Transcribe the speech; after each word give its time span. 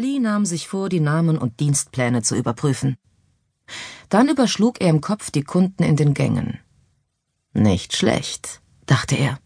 Lee 0.00 0.18
nahm 0.18 0.44
sich 0.46 0.66
vor, 0.66 0.88
die 0.88 1.00
Namen 1.00 1.38
und 1.38 1.60
Dienstpläne 1.60 2.22
zu 2.22 2.34
überprüfen. 2.34 2.96
Dann 4.08 4.28
überschlug 4.28 4.80
er 4.80 4.88
im 4.88 5.00
Kopf 5.00 5.30
die 5.30 5.44
Kunden 5.44 5.82
in 5.82 5.96
den 5.96 6.14
Gängen. 6.14 6.58
Nicht 7.52 7.96
schlecht, 7.96 8.60
dachte 8.86 9.14
er. 9.14 9.38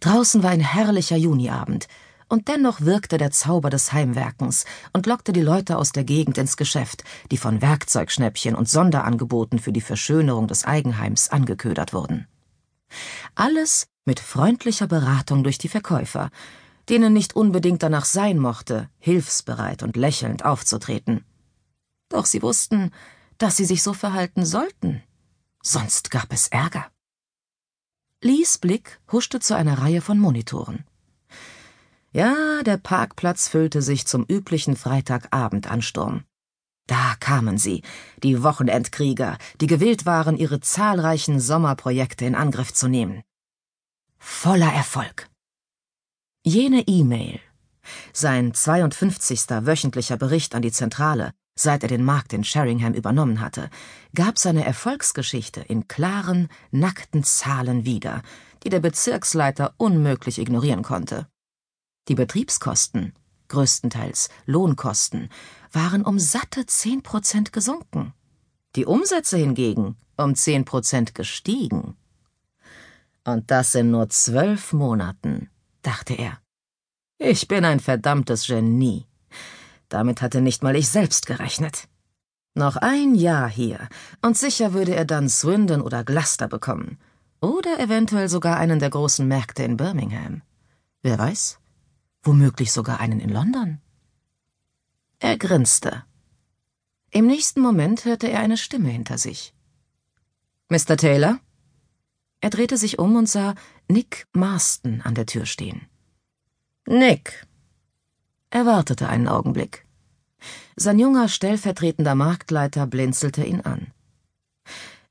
Draußen 0.00 0.42
war 0.42 0.50
ein 0.50 0.60
herrlicher 0.60 1.16
Juniabend, 1.16 1.86
und 2.28 2.48
dennoch 2.48 2.82
wirkte 2.82 3.16
der 3.16 3.30
Zauber 3.30 3.70
des 3.70 3.92
Heimwerkens 3.92 4.66
und 4.92 5.06
lockte 5.06 5.32
die 5.32 5.40
Leute 5.40 5.78
aus 5.78 5.92
der 5.92 6.04
Gegend 6.04 6.36
ins 6.36 6.58
Geschäft, 6.58 7.04
die 7.30 7.38
von 7.38 7.62
Werkzeugschnäppchen 7.62 8.54
und 8.54 8.68
Sonderangeboten 8.68 9.58
für 9.58 9.72
die 9.72 9.80
Verschönerung 9.80 10.46
des 10.46 10.64
Eigenheims 10.64 11.30
angeködert 11.30 11.94
wurden. 11.94 12.26
Alles 13.34 13.86
mit 14.04 14.20
freundlicher 14.20 14.86
Beratung 14.86 15.42
durch 15.42 15.58
die 15.58 15.68
Verkäufer, 15.68 16.30
denen 16.88 17.12
nicht 17.12 17.36
unbedingt 17.36 17.82
danach 17.82 18.04
sein 18.04 18.38
mochte, 18.38 18.88
hilfsbereit 18.98 19.82
und 19.82 19.96
lächelnd 19.96 20.44
aufzutreten. 20.44 21.24
Doch 22.08 22.26
sie 22.26 22.42
wussten, 22.42 22.90
dass 23.38 23.56
sie 23.56 23.64
sich 23.64 23.82
so 23.82 23.92
verhalten 23.92 24.44
sollten, 24.44 25.02
sonst 25.62 26.10
gab 26.10 26.32
es 26.32 26.48
Ärger. 26.48 26.86
Lees 28.22 28.58
Blick 28.58 29.00
huschte 29.12 29.38
zu 29.38 29.54
einer 29.54 29.78
Reihe 29.78 30.00
von 30.00 30.18
Monitoren. 30.18 30.84
Ja, 32.10 32.62
der 32.64 32.78
Parkplatz 32.78 33.48
füllte 33.48 33.82
sich 33.82 34.06
zum 34.06 34.24
üblichen 34.24 34.76
Freitagabendansturm. 34.76 36.24
Da 36.88 37.14
kamen 37.20 37.58
sie, 37.58 37.82
die 38.22 38.42
Wochenendkrieger, 38.42 39.36
die 39.60 39.66
gewillt 39.66 40.06
waren, 40.06 40.36
ihre 40.36 40.60
zahlreichen 40.60 41.38
Sommerprojekte 41.38 42.24
in 42.24 42.34
Angriff 42.34 42.72
zu 42.72 42.88
nehmen. 42.88 43.22
Voller 44.16 44.72
Erfolg. 44.72 45.27
Jene 46.48 46.82
E-Mail, 46.86 47.40
sein 48.14 48.54
52. 48.54 49.50
wöchentlicher 49.66 50.16
Bericht 50.16 50.54
an 50.54 50.62
die 50.62 50.72
Zentrale, 50.72 51.34
seit 51.54 51.82
er 51.82 51.90
den 51.90 52.02
Markt 52.02 52.32
in 52.32 52.42
Sheringham 52.42 52.94
übernommen 52.94 53.42
hatte, 53.42 53.68
gab 54.14 54.38
seine 54.38 54.64
Erfolgsgeschichte 54.64 55.60
in 55.60 55.88
klaren, 55.88 56.48
nackten 56.70 57.22
Zahlen 57.22 57.84
wieder, 57.84 58.22
die 58.64 58.70
der 58.70 58.80
Bezirksleiter 58.80 59.74
unmöglich 59.76 60.38
ignorieren 60.38 60.82
konnte. 60.82 61.28
Die 62.08 62.14
Betriebskosten, 62.14 63.12
größtenteils 63.48 64.30
Lohnkosten, 64.46 65.28
waren 65.70 66.02
um 66.02 66.18
satte 66.18 66.64
zehn 66.64 67.02
Prozent 67.02 67.52
gesunken. 67.52 68.14
Die 68.74 68.86
Umsätze 68.86 69.36
hingegen 69.36 69.96
um 70.16 70.34
zehn 70.34 70.64
Prozent 70.64 71.14
gestiegen. 71.14 71.98
Und 73.24 73.50
das 73.50 73.74
in 73.74 73.90
nur 73.90 74.08
zwölf 74.08 74.72
Monaten, 74.72 75.50
dachte 75.82 76.14
er. 76.14 76.38
Ich 77.18 77.48
bin 77.48 77.64
ein 77.64 77.80
verdammtes 77.80 78.46
Genie. 78.46 79.06
Damit 79.88 80.22
hatte 80.22 80.40
nicht 80.40 80.62
mal 80.62 80.76
ich 80.76 80.88
selbst 80.88 81.26
gerechnet. 81.26 81.88
Noch 82.54 82.76
ein 82.76 83.14
Jahr 83.14 83.48
hier, 83.48 83.88
und 84.22 84.36
sicher 84.36 84.72
würde 84.72 84.94
er 84.94 85.04
dann 85.04 85.28
Swindon 85.28 85.80
oder 85.80 86.04
Gloucester 86.04 86.48
bekommen. 86.48 86.98
Oder 87.40 87.78
eventuell 87.78 88.28
sogar 88.28 88.56
einen 88.56 88.80
der 88.80 88.90
großen 88.90 89.26
Märkte 89.26 89.62
in 89.62 89.76
Birmingham. 89.76 90.42
Wer 91.02 91.18
weiß? 91.18 91.58
Womöglich 92.22 92.72
sogar 92.72 93.00
einen 93.00 93.20
in 93.20 93.30
London. 93.30 93.80
Er 95.20 95.38
grinste. 95.38 96.04
Im 97.10 97.26
nächsten 97.26 97.60
Moment 97.60 98.04
hörte 98.04 98.28
er 98.28 98.40
eine 98.40 98.56
Stimme 98.56 98.88
hinter 98.90 99.18
sich. 99.18 99.54
Mr. 100.68 100.96
Taylor? 100.96 101.40
Er 102.40 102.50
drehte 102.50 102.76
sich 102.76 102.98
um 102.98 103.16
und 103.16 103.28
sah 103.28 103.54
Nick 103.88 104.26
Marston 104.32 105.00
an 105.02 105.14
der 105.14 105.26
Tür 105.26 105.46
stehen. 105.46 105.86
Nick. 106.86 107.46
Er 108.50 108.64
wartete 108.64 109.08
einen 109.08 109.28
Augenblick. 109.28 109.84
Sein 110.76 110.98
junger 110.98 111.28
stellvertretender 111.28 112.14
Marktleiter 112.14 112.86
blinzelte 112.86 113.44
ihn 113.44 113.60
an. 113.62 113.88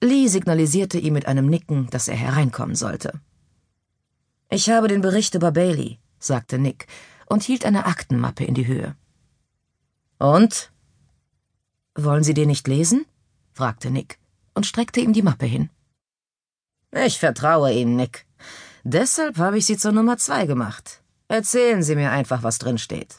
Lee 0.01 0.27
signalisierte 0.27 0.99
ihm 0.99 1.13
mit 1.13 1.25
einem 1.25 1.47
Nicken, 1.47 1.89
dass 1.89 2.07
er 2.07 2.15
hereinkommen 2.15 2.75
sollte. 2.75 3.19
Ich 4.49 4.69
habe 4.69 4.87
den 4.87 5.01
Bericht 5.01 5.35
über 5.35 5.51
Bailey, 5.51 5.99
sagte 6.19 6.57
Nick 6.57 6.87
und 7.25 7.43
hielt 7.43 7.65
eine 7.65 7.85
Aktenmappe 7.85 8.45
in 8.45 8.53
die 8.53 8.67
Höhe. 8.67 8.95
Und? 10.19 10.71
Wollen 11.95 12.23
Sie 12.23 12.33
den 12.33 12.47
nicht 12.47 12.67
lesen? 12.67 13.05
fragte 13.53 13.91
Nick 13.91 14.19
und 14.53 14.65
streckte 14.65 15.01
ihm 15.01 15.13
die 15.13 15.21
Mappe 15.21 15.45
hin. 15.45 15.69
Ich 16.91 17.19
vertraue 17.19 17.71
Ihnen, 17.71 17.95
Nick. 17.95 18.25
Deshalb 18.83 19.37
habe 19.37 19.57
ich 19.57 19.65
Sie 19.65 19.77
zur 19.77 19.91
Nummer 19.91 20.17
zwei 20.17 20.45
gemacht. 20.45 21.01
Erzählen 21.27 21.83
Sie 21.83 21.95
mir 21.95 22.11
einfach, 22.11 22.43
was 22.43 22.57
drin 22.57 22.77
steht. 22.77 23.15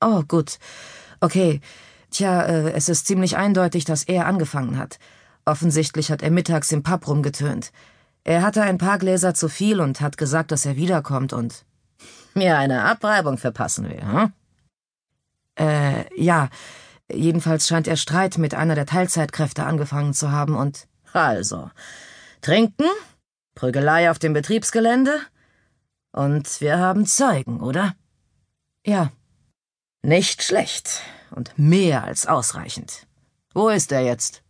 Oh, 0.00 0.22
gut. 0.22 0.58
Okay. 1.20 1.60
Tja, 2.10 2.42
äh, 2.42 2.70
es 2.72 2.88
ist 2.88 3.06
ziemlich 3.06 3.36
eindeutig, 3.36 3.84
dass 3.84 4.04
er 4.04 4.26
angefangen 4.26 4.78
hat. 4.78 4.98
Offensichtlich 5.44 6.12
hat 6.12 6.22
er 6.22 6.30
mittags 6.30 6.70
im 6.70 6.82
Pub 6.82 7.08
rumgetönt. 7.08 7.72
Er 8.22 8.42
hatte 8.42 8.62
ein 8.62 8.78
paar 8.78 8.98
Gläser 8.98 9.34
zu 9.34 9.48
viel 9.48 9.80
und 9.80 10.00
hat 10.00 10.16
gesagt, 10.16 10.52
dass 10.52 10.64
er 10.64 10.76
wiederkommt 10.76 11.32
und 11.32 11.64
mir 12.34 12.56
eine 12.56 12.84
Abreibung 12.84 13.36
verpassen 13.36 13.88
will, 13.88 14.00
hm? 14.00 14.32
Äh, 15.58 16.04
ja. 16.20 16.48
Jedenfalls 17.12 17.68
scheint 17.68 17.86
er 17.86 17.96
Streit 17.96 18.38
mit 18.38 18.54
einer 18.54 18.74
der 18.74 18.86
Teilzeitkräfte 18.86 19.64
angefangen 19.64 20.14
zu 20.14 20.32
haben 20.32 20.56
und. 20.56 20.88
Also. 21.12 21.70
Trinken? 22.44 22.90
Prügelei 23.54 24.10
auf 24.10 24.18
dem 24.18 24.34
Betriebsgelände? 24.34 25.18
Und 26.12 26.60
wir 26.60 26.76
haben 26.76 27.06
Zeugen, 27.06 27.62
oder? 27.62 27.96
Ja. 28.84 29.10
Nicht 30.02 30.42
schlecht 30.42 31.00
und 31.30 31.58
mehr 31.58 32.04
als 32.04 32.26
ausreichend. 32.26 33.06
Wo 33.54 33.70
ist 33.70 33.92
er 33.92 34.02
jetzt? 34.02 34.42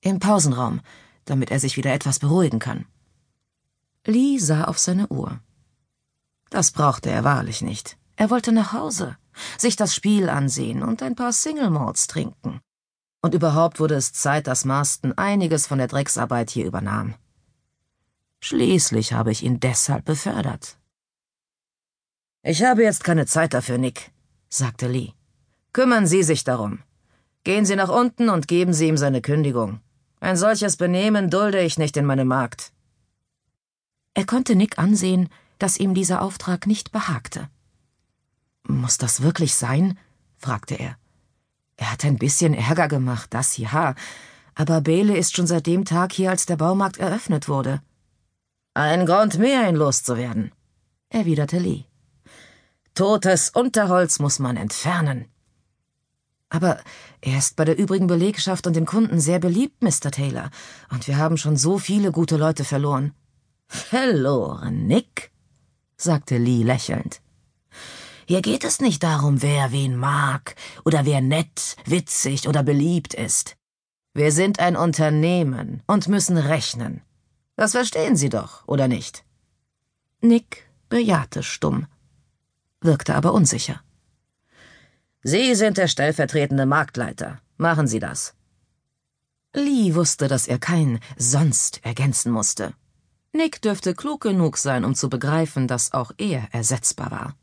Im 0.00 0.20
Pausenraum, 0.20 0.80
damit 1.26 1.50
er 1.50 1.60
sich 1.60 1.76
wieder 1.76 1.92
etwas 1.92 2.18
beruhigen 2.18 2.60
kann. 2.60 2.86
Lee 4.06 4.38
sah 4.38 4.64
auf 4.64 4.78
seine 4.78 5.06
Uhr. 5.08 5.38
Das 6.48 6.70
brauchte 6.70 7.10
er 7.10 7.24
wahrlich 7.24 7.60
nicht. 7.60 7.98
Er 8.16 8.30
wollte 8.30 8.52
nach 8.52 8.72
Hause, 8.72 9.18
sich 9.58 9.76
das 9.76 9.94
Spiel 9.94 10.30
ansehen 10.30 10.82
und 10.82 11.02
ein 11.02 11.14
paar 11.14 11.34
Single 11.34 11.68
Malts 11.68 12.06
trinken. 12.06 12.62
Und 13.20 13.34
überhaupt 13.34 13.80
wurde 13.80 13.94
es 13.94 14.12
Zeit, 14.12 14.46
dass 14.46 14.64
Marston 14.64 15.12
einiges 15.16 15.66
von 15.66 15.78
der 15.78 15.88
Drecksarbeit 15.88 16.50
hier 16.50 16.66
übernahm. 16.66 17.14
Schließlich 18.40 19.12
habe 19.12 19.32
ich 19.32 19.42
ihn 19.42 19.58
deshalb 19.60 20.04
befördert. 20.04 20.76
Ich 22.42 22.62
habe 22.62 22.84
jetzt 22.84 23.02
keine 23.02 23.26
Zeit 23.26 23.54
dafür, 23.54 23.78
Nick, 23.78 24.12
sagte 24.48 24.86
Lee. 24.86 25.12
Kümmern 25.72 26.06
Sie 26.06 26.22
sich 26.22 26.44
darum. 26.44 26.78
Gehen 27.42 27.64
Sie 27.64 27.76
nach 27.76 27.88
unten 27.88 28.28
und 28.28 28.48
geben 28.48 28.72
Sie 28.72 28.88
ihm 28.88 28.96
seine 28.96 29.20
Kündigung. 29.20 29.80
Ein 30.20 30.36
solches 30.36 30.76
Benehmen 30.76 31.28
dulde 31.30 31.60
ich 31.60 31.78
nicht 31.78 31.96
in 31.96 32.06
meinem 32.06 32.28
Markt. 32.28 32.72
Er 34.14 34.24
konnte 34.24 34.56
Nick 34.56 34.78
ansehen, 34.78 35.28
dass 35.58 35.76
ihm 35.76 35.94
dieser 35.94 36.22
Auftrag 36.22 36.66
nicht 36.66 36.92
behagte. 36.92 37.48
Muss 38.66 38.98
das 38.98 39.22
wirklich 39.22 39.54
sein? 39.54 39.98
fragte 40.38 40.74
er. 40.74 40.96
Er 41.76 41.92
hat 41.92 42.04
ein 42.04 42.16
bisschen 42.16 42.54
Ärger 42.54 42.88
gemacht, 42.88 43.28
das 43.32 43.56
ja, 43.56 43.94
aber 44.54 44.80
Bele 44.80 45.16
ist 45.16 45.36
schon 45.36 45.46
seit 45.46 45.66
dem 45.66 45.84
Tag 45.84 46.12
hier, 46.12 46.30
als 46.30 46.46
der 46.46 46.56
Baumarkt 46.56 46.98
eröffnet 46.98 47.48
wurde. 47.48 47.82
Ein 48.72 49.06
Grund 49.06 49.38
mehr, 49.38 49.68
ihn 49.68 49.76
loszuwerden, 49.76 50.52
erwiderte 51.10 51.58
Lee. 51.58 51.84
Totes 52.94 53.50
Unterholz 53.50 54.18
muss 54.18 54.38
man 54.38 54.56
entfernen. 54.56 55.26
Aber 56.48 56.80
er 57.20 57.38
ist 57.38 57.56
bei 57.56 57.64
der 57.66 57.76
übrigen 57.76 58.06
Belegschaft 58.06 58.66
und 58.66 58.74
den 58.74 58.86
Kunden 58.86 59.20
sehr 59.20 59.38
beliebt, 59.38 59.82
Mr. 59.82 60.10
Taylor, 60.10 60.50
und 60.90 61.06
wir 61.06 61.18
haben 61.18 61.36
schon 61.36 61.56
so 61.56 61.78
viele 61.78 62.12
gute 62.12 62.36
Leute 62.36 62.64
verloren. 62.64 63.12
Verloren, 63.66 64.86
Nick? 64.86 65.32
sagte 65.96 66.38
Lee 66.38 66.62
lächelnd. 66.62 67.20
Hier 68.28 68.42
geht 68.42 68.64
es 68.64 68.80
nicht 68.80 69.04
darum, 69.04 69.40
wer 69.40 69.70
wen 69.70 69.96
mag 69.96 70.56
oder 70.84 71.04
wer 71.04 71.20
nett, 71.20 71.76
witzig 71.84 72.48
oder 72.48 72.64
beliebt 72.64 73.14
ist. 73.14 73.56
Wir 74.14 74.32
sind 74.32 74.58
ein 74.58 74.76
Unternehmen 74.76 75.82
und 75.86 76.08
müssen 76.08 76.36
rechnen. 76.36 77.02
Das 77.54 77.72
verstehen 77.72 78.16
Sie 78.16 78.28
doch, 78.28 78.66
oder 78.66 78.88
nicht? 78.88 79.24
Nick 80.20 80.68
bejahte 80.88 81.44
stumm, 81.44 81.86
wirkte 82.80 83.14
aber 83.14 83.32
unsicher. 83.32 83.80
Sie 85.22 85.54
sind 85.54 85.76
der 85.76 85.88
stellvertretende 85.88 86.66
Marktleiter. 86.66 87.40
Machen 87.58 87.86
Sie 87.86 88.00
das. 88.00 88.34
Lee 89.54 89.94
wusste, 89.94 90.26
dass 90.26 90.48
er 90.48 90.58
kein 90.58 90.98
sonst 91.16 91.84
ergänzen 91.84 92.32
musste. 92.32 92.74
Nick 93.32 93.62
dürfte 93.62 93.94
klug 93.94 94.22
genug 94.22 94.56
sein, 94.58 94.84
um 94.84 94.94
zu 94.94 95.08
begreifen, 95.08 95.68
dass 95.68 95.92
auch 95.92 96.10
er 96.18 96.48
ersetzbar 96.52 97.10
war. 97.10 97.36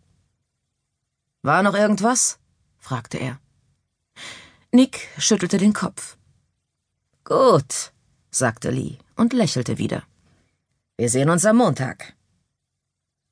War 1.44 1.62
noch 1.62 1.75
irgendwas? 1.75 2.40
fragte 2.80 3.18
er. 3.18 3.40
Nick 4.72 5.10
schüttelte 5.18 5.57
den 5.57 5.74
Kopf. 5.74 6.18
Gut, 7.25 7.92
sagte 8.31 8.69
Lee 8.69 8.98
und 9.16 9.34
lächelte 9.34 9.78
wieder. 9.78 10.04
Wir 10.98 11.10
sehen 11.10 11.30
uns 11.30 11.45
am 11.45 11.57
Montag. 11.57 12.16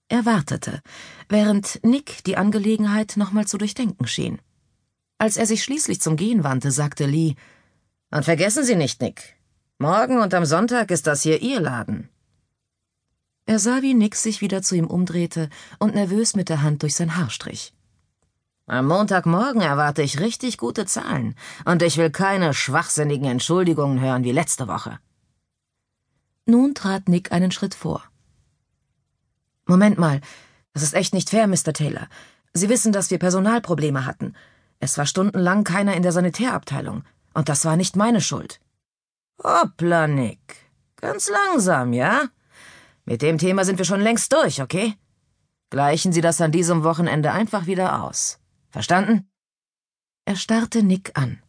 Er 0.09 0.25
wartete, 0.25 0.81
während 1.29 1.79
Nick 1.83 2.23
die 2.25 2.35
Angelegenheit 2.35 3.15
nochmal 3.15 3.47
zu 3.47 3.57
durchdenken 3.57 4.07
schien. 4.07 4.41
Als 5.17 5.37
er 5.37 5.45
sich 5.45 5.63
schließlich 5.63 6.01
zum 6.01 6.17
Gehen 6.17 6.43
wandte, 6.43 6.71
sagte 6.71 7.05
Lee, 7.05 7.35
und 8.11 8.25
vergessen 8.25 8.65
Sie 8.65 8.75
nicht, 8.75 9.01
Nick. 9.01 9.37
Morgen 9.77 10.19
und 10.19 10.33
am 10.33 10.43
Sonntag 10.45 10.91
ist 10.91 11.07
das 11.07 11.21
hier 11.21 11.41
Ihr 11.41 11.61
Laden. 11.61 12.09
Er 13.45 13.57
sah, 13.57 13.81
wie 13.81 13.93
Nick 13.93 14.15
sich 14.15 14.41
wieder 14.41 14.61
zu 14.61 14.75
ihm 14.75 14.87
umdrehte 14.87 15.49
und 15.79 15.95
nervös 15.95 16.35
mit 16.35 16.49
der 16.49 16.61
Hand 16.61 16.83
durch 16.83 16.95
sein 16.95 17.15
Haar 17.15 17.29
strich. 17.29 17.73
Am 18.71 18.87
Montagmorgen 18.87 19.59
erwarte 19.59 20.01
ich 20.01 20.21
richtig 20.21 20.57
gute 20.57 20.85
Zahlen, 20.85 21.35
und 21.65 21.81
ich 21.81 21.97
will 21.97 22.09
keine 22.09 22.53
schwachsinnigen 22.53 23.27
Entschuldigungen 23.29 23.99
hören 23.99 24.23
wie 24.23 24.31
letzte 24.31 24.69
Woche. 24.69 24.97
Nun 26.45 26.73
trat 26.73 27.09
Nick 27.09 27.33
einen 27.33 27.51
Schritt 27.51 27.75
vor. 27.75 28.01
Moment 29.65 29.97
mal, 29.97 30.21
das 30.71 30.83
ist 30.83 30.93
echt 30.93 31.13
nicht 31.13 31.29
fair, 31.29 31.47
Mr. 31.47 31.73
Taylor. 31.73 32.07
Sie 32.53 32.69
wissen, 32.69 32.93
dass 32.93 33.11
wir 33.11 33.19
Personalprobleme 33.19 34.05
hatten. 34.05 34.35
Es 34.79 34.97
war 34.97 35.05
stundenlang 35.05 35.65
keiner 35.65 35.95
in 35.95 36.03
der 36.03 36.13
Sanitärabteilung. 36.13 37.03
Und 37.33 37.49
das 37.49 37.65
war 37.65 37.75
nicht 37.75 37.97
meine 37.97 38.21
Schuld. 38.21 38.61
Hoppla, 39.43 40.07
Nick. 40.07 40.55
Ganz 40.95 41.29
langsam, 41.29 41.91
ja? 41.91 42.29
Mit 43.03 43.21
dem 43.21 43.37
Thema 43.37 43.65
sind 43.65 43.79
wir 43.79 43.85
schon 43.85 43.99
längst 43.99 44.31
durch, 44.31 44.61
okay? 44.61 44.93
Gleichen 45.71 46.13
Sie 46.13 46.21
das 46.21 46.39
an 46.39 46.53
diesem 46.53 46.85
Wochenende 46.85 47.33
einfach 47.33 47.65
wieder 47.65 48.03
aus. 48.03 48.40
Verstanden? 48.71 49.29
Er 50.25 50.35
starrte 50.35 50.81
Nick 50.81 51.17
an, 51.17 51.41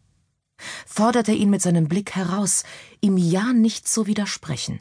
forderte 0.87 1.33
ihn 1.33 1.51
mit 1.51 1.63
seinem 1.63 1.89
Blick 1.89 2.15
heraus, 2.15 2.65
ihm 3.01 3.17
ja 3.17 3.53
nicht 3.53 3.87
zu 3.87 4.07
widersprechen. 4.07 4.81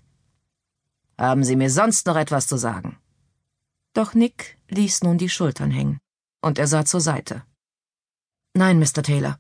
Haben 1.18 1.44
Sie 1.44 1.56
mir 1.56 1.70
sonst 1.70 2.08
noch 2.08 2.16
etwas 2.16 2.48
zu 2.48 2.58
sagen? 2.58 2.98
Doch 3.94 4.14
Nick 4.14 4.58
ließ 4.70 5.04
nun 5.04 5.18
die 5.18 5.30
Schultern 5.30 5.72
hängen, 5.72 6.00
und 6.42 6.58
er 6.58 6.68
sah 6.68 6.86
zur 6.86 7.02
Seite. 7.02 7.44
Nein, 8.54 8.80
Mr. 8.80 9.04
Taylor. 9.04 9.40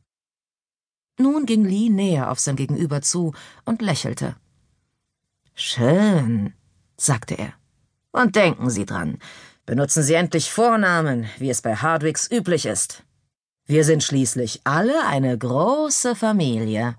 Nun 1.18 1.46
ging 1.46 1.66
Lee 1.66 1.90
näher 1.90 2.32
auf 2.32 2.40
sein 2.40 2.56
Gegenüber 2.56 3.02
zu 3.02 3.34
und 3.66 3.82
lächelte. 3.82 4.36
Schön, 5.54 6.54
sagte 6.98 7.36
er. 7.36 7.54
Und 8.12 8.36
denken 8.36 8.70
Sie 8.70 8.86
dran, 8.86 9.20
benutzen 9.66 10.04
Sie 10.04 10.14
endlich 10.14 10.52
Vornamen, 10.52 11.30
wie 11.38 11.50
es 11.50 11.62
bei 11.62 11.76
Hardwicks 11.76 12.30
üblich 12.32 12.66
ist. 12.66 13.04
Wir 13.66 13.84
sind 13.84 14.04
schließlich 14.04 14.62
alle 14.64 15.06
eine 15.08 15.38
große 15.38 16.16
Familie. 16.16 16.96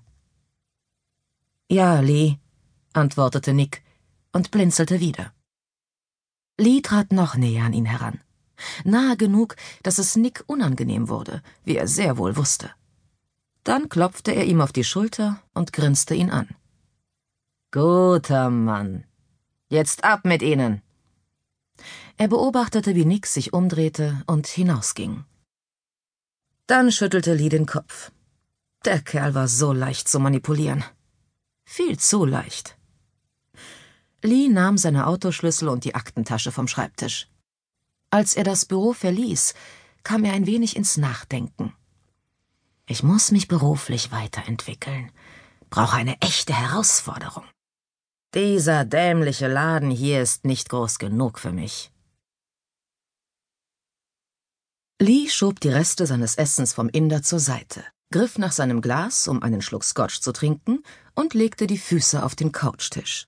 Ja, 1.69 1.99
Lee, 1.99 2.37
antwortete 2.93 3.53
Nick 3.53 3.83
und 4.31 4.51
blinzelte 4.51 4.99
wieder. 4.99 5.33
Lee 6.57 6.81
trat 6.81 7.11
noch 7.11 7.35
näher 7.35 7.65
an 7.65 7.73
ihn 7.73 7.85
heran. 7.85 8.19
Nahe 8.83 9.17
genug, 9.17 9.55
dass 9.81 9.97
es 9.97 10.15
Nick 10.15 10.43
unangenehm 10.47 11.09
wurde, 11.09 11.41
wie 11.63 11.75
er 11.75 11.87
sehr 11.87 12.17
wohl 12.17 12.35
wusste. 12.35 12.71
Dann 13.63 13.89
klopfte 13.89 14.31
er 14.31 14.45
ihm 14.45 14.61
auf 14.61 14.71
die 14.71 14.83
Schulter 14.83 15.41
und 15.53 15.73
grinste 15.73 16.15
ihn 16.15 16.29
an. 16.29 16.49
Guter 17.71 18.49
Mann. 18.49 19.05
Jetzt 19.69 20.03
ab 20.03 20.25
mit 20.25 20.41
Ihnen. 20.41 20.81
Er 22.17 22.27
beobachtete, 22.27 22.95
wie 22.95 23.05
Nick 23.05 23.27
sich 23.27 23.53
umdrehte 23.53 24.23
und 24.27 24.47
hinausging. 24.47 25.25
Dann 26.67 26.91
schüttelte 26.91 27.33
Lee 27.33 27.49
den 27.49 27.65
Kopf. 27.65 28.11
Der 28.85 29.01
Kerl 29.01 29.33
war 29.33 29.47
so 29.47 29.73
leicht 29.73 30.07
zu 30.07 30.19
manipulieren. 30.19 30.83
Viel 31.65 31.97
zu 31.97 32.25
leicht. 32.25 32.77
Lee 34.21 34.47
nahm 34.47 34.77
seine 34.77 35.07
Autoschlüssel 35.07 35.67
und 35.67 35.83
die 35.83 35.95
Aktentasche 35.95 36.51
vom 36.51 36.67
Schreibtisch. 36.67 37.27
Als 38.09 38.35
er 38.35 38.43
das 38.43 38.65
Büro 38.65 38.93
verließ, 38.93 39.53
kam 40.03 40.23
er 40.23 40.33
ein 40.33 40.45
wenig 40.45 40.75
ins 40.75 40.97
Nachdenken. 40.97 41.73
Ich 42.85 43.03
muss 43.03 43.31
mich 43.31 43.47
beruflich 43.47 44.11
weiterentwickeln, 44.11 45.11
brauche 45.69 45.95
eine 45.95 46.21
echte 46.21 46.53
Herausforderung. 46.53 47.43
Dieser 48.33 48.83
dämliche 48.83 49.47
Laden 49.47 49.91
hier 49.91 50.19
ist 50.19 50.43
nicht 50.43 50.69
groß 50.69 50.97
genug 50.97 51.37
für 51.37 51.51
mich. 51.51 51.91
Lee 54.99 55.29
schob 55.29 55.59
die 55.59 55.69
Reste 55.69 56.07
seines 56.07 56.35
Essens 56.35 56.73
vom 56.73 56.89
Inder 56.89 57.21
zur 57.21 57.39
Seite, 57.39 57.83
griff 58.09 58.39
nach 58.39 58.51
seinem 58.51 58.81
Glas, 58.81 59.27
um 59.27 59.43
einen 59.43 59.61
Schluck 59.61 59.83
Scotch 59.83 60.19
zu 60.21 60.31
trinken, 60.31 60.81
und 61.13 61.35
legte 61.35 61.67
die 61.67 61.77
Füße 61.77 62.23
auf 62.23 62.33
den 62.33 62.51
Couchtisch. 62.51 63.27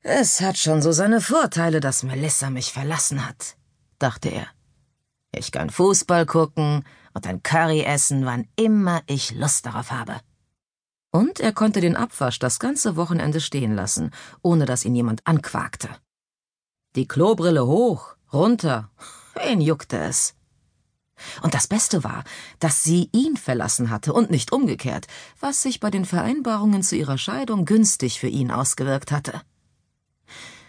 Es 0.00 0.42
hat 0.42 0.58
schon 0.58 0.82
so 0.82 0.92
seine 0.92 1.22
Vorteile, 1.22 1.80
dass 1.80 2.02
Melissa 2.02 2.50
mich 2.50 2.72
verlassen 2.72 3.26
hat, 3.26 3.56
dachte 3.98 4.28
er. 4.28 4.48
Ich 5.34 5.50
kann 5.50 5.70
Fußball 5.70 6.26
gucken 6.26 6.84
und 7.14 7.26
ein 7.26 7.42
Curry 7.42 7.84
essen, 7.84 8.26
wann 8.26 8.48
immer 8.56 9.00
ich 9.06 9.30
Lust 9.30 9.64
darauf 9.64 9.92
habe. 9.92 10.20
Und 11.12 11.40
er 11.40 11.52
konnte 11.52 11.82
den 11.82 11.94
Abwasch 11.94 12.38
das 12.38 12.58
ganze 12.58 12.96
Wochenende 12.96 13.40
stehen 13.40 13.76
lassen, 13.76 14.10
ohne 14.40 14.64
dass 14.64 14.84
ihn 14.84 14.94
jemand 14.94 15.26
anquakte. 15.26 15.90
Die 16.96 17.06
Klobrille 17.06 17.66
hoch, 17.66 18.16
runter, 18.32 18.90
wen 19.34 19.60
juckte 19.60 19.98
es? 19.98 20.34
Und 21.42 21.54
das 21.54 21.68
Beste 21.68 22.02
war, 22.02 22.24
dass 22.58 22.82
sie 22.82 23.10
ihn 23.12 23.36
verlassen 23.36 23.90
hatte 23.90 24.14
und 24.14 24.30
nicht 24.30 24.52
umgekehrt, 24.52 25.06
was 25.38 25.62
sich 25.62 25.80
bei 25.80 25.90
den 25.90 26.06
Vereinbarungen 26.06 26.82
zu 26.82 26.96
ihrer 26.96 27.18
Scheidung 27.18 27.66
günstig 27.66 28.18
für 28.18 28.28
ihn 28.28 28.50
ausgewirkt 28.50 29.12
hatte. 29.12 29.42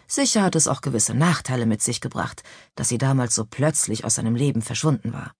Sicher 0.07 0.43
hat 0.43 0.55
es 0.55 0.67
auch 0.67 0.81
gewisse 0.81 1.15
Nachteile 1.15 1.65
mit 1.65 1.81
sich 1.81 2.01
gebracht, 2.01 2.43
dass 2.75 2.89
sie 2.89 2.97
damals 2.97 3.33
so 3.33 3.45
plötzlich 3.45 4.03
aus 4.05 4.15
seinem 4.15 4.35
Leben 4.35 4.61
verschwunden 4.61 5.13
war. 5.13 5.31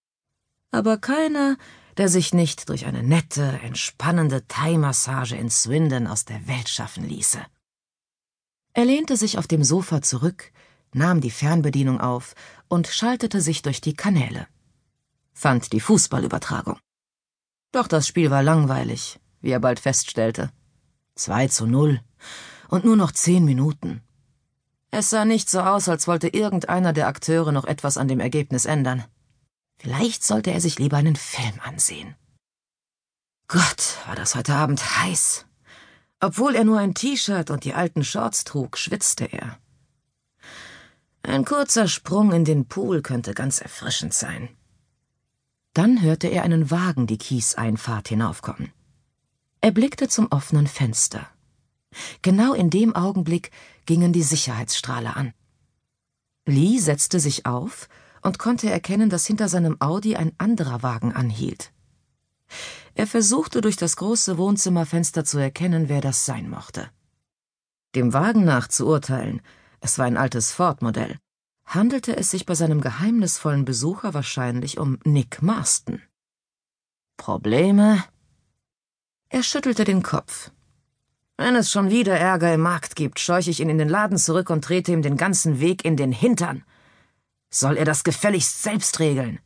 Aber 0.72 0.98
keiner, 0.98 1.58
der 1.98 2.10
sich 2.10 2.34
nicht 2.34 2.70
durch 2.70 2.86
eine 2.86 3.04
nette, 3.04 3.60
entspannende 3.64 4.48
Thai-Massage 4.48 5.36
in 5.36 5.50
Swindon 5.50 6.08
aus 6.08 6.26
der 6.26 6.48
Welt 6.48 6.70
schaffen 6.70 7.08
ließe. 7.08 7.40
Er 8.74 8.86
lehnte 8.86 9.18
sich 9.18 9.38
auf 9.38 9.48
dem 9.48 9.64
Sofa 9.64 10.02
zurück, 10.02 10.52
nahm 10.94 11.22
die 11.22 11.32
Fernbedienung 11.32 12.02
auf 12.02 12.34
und 12.68 12.88
schaltete 12.88 13.42
sich 13.42 13.62
durch 13.62 13.82
die 13.82 13.94
Kanäle. 13.94 14.48
Fand 15.34 15.74
die 15.74 15.80
Fußballübertragung. 15.80 16.80
Doch 17.72 17.88
das 17.88 18.08
Spiel 18.08 18.32
war 18.32 18.44
langweilig, 18.44 19.20
wie 19.42 19.52
er 19.52 19.60
bald 19.60 19.80
feststellte. 19.80 20.52
Zwei 21.16 21.48
zu 21.48 21.68
null 21.68 22.02
und 22.70 22.86
nur 22.86 22.96
noch 22.96 23.12
zehn 23.12 23.46
Minuten. 23.46 24.02
Es 24.90 25.10
sah 25.10 25.26
nicht 25.26 25.50
so 25.50 25.60
aus, 25.60 25.90
als 25.90 26.08
wollte 26.08 26.28
irgendeiner 26.28 26.94
der 26.94 27.08
Akteure 27.08 27.52
noch 27.52 27.66
etwas 27.66 27.98
an 27.98 28.08
dem 28.08 28.20
Ergebnis 28.20 28.66
ändern. 28.66 29.04
Vielleicht 29.84 30.24
sollte 30.24 30.50
er 30.52 30.62
sich 30.62 30.80
lieber 30.80 30.96
einen 30.96 31.18
Film 31.18 31.60
ansehen. 31.62 32.16
Gott, 33.50 33.98
war 34.06 34.16
das 34.16 34.34
heute 34.34 34.56
Abend 34.56 34.80
heiß. 35.02 35.46
Obwohl 36.22 36.56
er 36.56 36.64
nur 36.64 36.80
ein 36.80 36.94
T-Shirt 36.94 37.50
und 37.50 37.66
die 37.66 37.74
alten 37.74 38.06
Shorts 38.06 38.46
trug, 38.46 38.78
schwitzte 38.78 39.26
er. 39.26 39.60
Ein 41.22 41.44
kurzer 41.44 41.90
Sprung 41.90 42.32
in 42.32 42.46
den 42.46 42.66
Pool 42.70 43.02
könnte 43.02 43.34
ganz 43.34 43.60
erfrischend 43.60 44.14
sein. 44.14 44.48
Dann 45.74 46.02
hörte 46.02 46.28
er 46.28 46.44
einen 46.44 46.72
Wagen 46.72 47.06
die 47.06 47.18
Kieseinfahrt 47.18 48.08
hinaufkommen. 48.08 48.72
Er 49.60 49.72
blickte 49.72 50.08
zum 50.08 50.32
offenen 50.32 50.68
Fenster. 50.68 51.30
Genau 52.22 52.54
in 52.54 52.70
dem 52.70 52.96
Augenblick 52.96 53.52
gingen 53.86 54.14
die 54.14 54.24
Sicherheitsstrahle 54.24 55.14
an. 55.18 55.34
Lee 56.46 56.80
setzte 56.80 57.20
sich 57.20 57.46
auf 57.46 57.90
und 58.24 58.40
konnte 58.40 58.70
erkennen, 58.70 59.10
dass 59.10 59.28
hinter 59.28 59.50
seinem 59.50 59.80
Audi 59.80 60.16
ein 60.16 60.32
anderer 60.38 60.82
Wagen 60.82 61.14
anhielt. 61.14 61.72
Er 62.96 63.08
versuchte 63.08 63.62
durch 63.62 63.76
das 63.76 63.96
große 63.96 64.38
Wohnzimmerfenster 64.38 65.26
zu 65.26 65.38
erkennen, 65.38 65.90
wer 65.90 66.02
das 66.02 66.26
sein 66.26 66.50
mochte. 66.50 66.90
Dem 67.96 68.14
Wagen 68.14 68.46
nach 68.46 68.68
zu 68.68 68.88
urteilen, 68.88 69.42
es 69.82 69.98
war 69.98 70.06
ein 70.06 70.18
altes 70.18 70.52
Ford-Modell, 70.52 71.18
handelte 71.66 72.16
es 72.16 72.32
sich 72.32 72.46
bei 72.46 72.56
seinem 72.56 72.82
geheimnisvollen 72.82 73.66
Besucher 73.66 74.14
wahrscheinlich 74.14 74.78
um 74.78 75.00
Nick 75.04 75.42
Marston. 75.42 76.02
Probleme? 77.18 78.04
Er 79.30 79.44
schüttelte 79.44 79.84
den 79.84 80.04
Kopf. 80.04 80.52
Wenn 81.38 81.56
es 81.56 81.72
schon 81.72 81.90
wieder 81.90 82.18
Ärger 82.18 82.54
im 82.54 82.62
Markt 82.62 82.96
gibt, 82.96 83.20
scheuche 83.20 83.50
ich 83.50 83.60
ihn 83.60 83.70
in 83.70 83.80
den 83.80 83.90
Laden 83.90 84.18
zurück 84.18 84.50
und 84.50 84.64
trete 84.64 84.92
ihm 84.92 85.02
den 85.02 85.18
ganzen 85.18 85.60
Weg 85.60 85.84
in 85.84 85.98
den 85.98 86.12
Hintern. 86.12 86.64
Soll 87.54 87.78
er 87.78 87.86
das 87.86 88.04
gefälligst 88.04 88.64
selbst 88.64 89.00
regeln, 89.00 89.40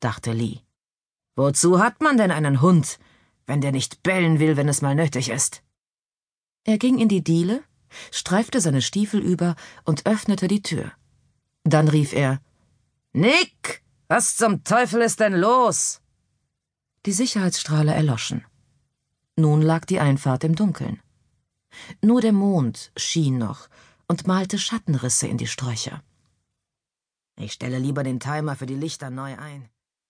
dachte 0.00 0.32
Lee. 0.32 0.62
Wozu 1.36 1.78
hat 1.78 2.00
man 2.00 2.16
denn 2.16 2.32
einen 2.32 2.60
Hund, 2.60 2.98
wenn 3.46 3.60
der 3.60 3.70
nicht 3.70 4.02
bellen 4.02 4.40
will, 4.40 4.56
wenn 4.56 4.68
es 4.68 4.82
mal 4.82 4.96
nötig 4.96 5.28
ist? 5.28 5.62
Er 6.64 6.76
ging 6.76 6.98
in 6.98 7.08
die 7.08 7.22
Diele, 7.22 7.62
streifte 8.10 8.60
seine 8.60 8.82
Stiefel 8.82 9.20
über 9.20 9.54
und 9.84 10.06
öffnete 10.06 10.48
die 10.48 10.62
Tür. 10.62 10.90
Dann 11.62 11.86
rief 11.86 12.12
er 12.12 12.40
Nick, 13.12 13.84
was 14.08 14.36
zum 14.36 14.64
Teufel 14.64 15.00
ist 15.00 15.20
denn 15.20 15.34
los? 15.34 16.00
Die 17.06 17.12
Sicherheitsstrahle 17.12 17.94
erloschen. 17.94 18.44
Nun 19.36 19.62
lag 19.62 19.84
die 19.84 20.00
Einfahrt 20.00 20.42
im 20.42 20.56
Dunkeln. 20.56 21.00
Nur 22.00 22.22
der 22.22 22.32
Mond 22.32 22.90
schien 22.96 23.38
noch 23.38 23.68
und 24.08 24.26
malte 24.26 24.58
Schattenrisse 24.58 25.28
in 25.28 25.38
die 25.38 25.46
Sträucher. 25.46 26.02
Ich 27.36 27.52
stelle 27.52 27.78
lieber 27.78 28.02
den 28.02 28.20
Timer 28.20 28.56
für 28.56 28.66
die 28.66 28.74
Lichter 28.74 29.10
neu 29.10 29.36
ein. 29.38 29.71